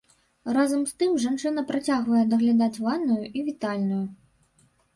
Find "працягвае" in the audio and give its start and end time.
1.73-2.23